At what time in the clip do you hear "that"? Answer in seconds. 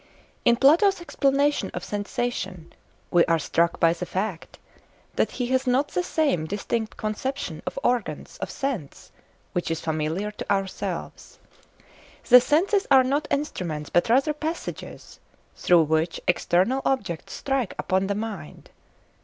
5.15-5.33